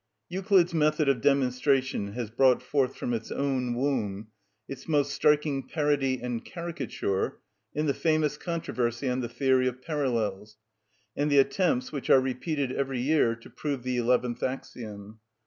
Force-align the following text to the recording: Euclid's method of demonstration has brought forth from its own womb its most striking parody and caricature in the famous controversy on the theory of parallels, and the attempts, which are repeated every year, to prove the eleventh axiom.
Euclid's 0.29 0.73
method 0.73 1.07
of 1.07 1.21
demonstration 1.21 2.13
has 2.13 2.31
brought 2.31 2.63
forth 2.63 2.95
from 2.95 3.13
its 3.13 3.31
own 3.31 3.75
womb 3.75 4.29
its 4.67 4.87
most 4.87 5.13
striking 5.13 5.61
parody 5.61 6.19
and 6.19 6.43
caricature 6.43 7.37
in 7.75 7.85
the 7.85 7.93
famous 7.93 8.35
controversy 8.35 9.07
on 9.07 9.19
the 9.19 9.29
theory 9.29 9.67
of 9.67 9.79
parallels, 9.83 10.57
and 11.15 11.29
the 11.29 11.37
attempts, 11.37 11.91
which 11.91 12.09
are 12.09 12.19
repeated 12.19 12.71
every 12.71 12.99
year, 12.99 13.35
to 13.35 13.47
prove 13.47 13.83
the 13.83 13.97
eleventh 13.97 14.41
axiom. 14.41 15.19